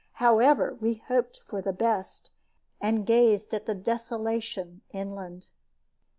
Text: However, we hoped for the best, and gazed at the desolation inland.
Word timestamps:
However, 0.13 0.77
we 0.81 0.95
hoped 0.95 1.41
for 1.45 1.61
the 1.61 1.71
best, 1.73 2.31
and 2.81 3.05
gazed 3.05 3.53
at 3.53 3.67
the 3.67 3.75
desolation 3.75 4.81
inland. 4.89 5.49